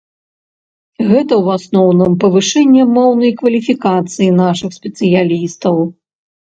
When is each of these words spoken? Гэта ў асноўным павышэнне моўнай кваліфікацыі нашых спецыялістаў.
Гэта 1.09 1.33
ў 1.43 1.59
асноўным 1.59 2.17
павышэнне 2.25 2.83
моўнай 2.97 3.31
кваліфікацыі 3.43 4.35
нашых 4.43 4.69
спецыялістаў. 4.81 5.75